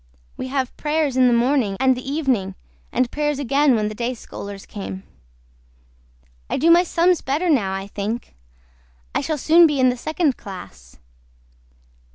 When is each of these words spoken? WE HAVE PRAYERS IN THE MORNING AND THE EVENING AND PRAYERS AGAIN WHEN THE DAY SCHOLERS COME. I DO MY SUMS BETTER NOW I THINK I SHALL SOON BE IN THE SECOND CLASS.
WE 0.35 0.47
HAVE 0.47 0.75
PRAYERS 0.77 1.15
IN 1.15 1.27
THE 1.27 1.33
MORNING 1.35 1.77
AND 1.79 1.95
THE 1.95 2.11
EVENING 2.11 2.55
AND 2.91 3.11
PRAYERS 3.11 3.37
AGAIN 3.37 3.75
WHEN 3.75 3.87
THE 3.87 3.93
DAY 3.93 4.15
SCHOLERS 4.15 4.65
COME. 4.65 5.03
I 6.49 6.57
DO 6.57 6.71
MY 6.71 6.81
SUMS 6.83 7.21
BETTER 7.21 7.51
NOW 7.51 7.71
I 7.71 7.85
THINK 7.85 8.33
I 9.13 9.21
SHALL 9.21 9.37
SOON 9.37 9.67
BE 9.67 9.79
IN 9.79 9.89
THE 9.89 9.97
SECOND 9.97 10.37
CLASS. 10.37 10.97